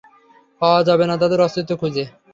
[0.61, 2.03] পাওয়া যাবে না তাদের অস্তিত্ব খুঁজে।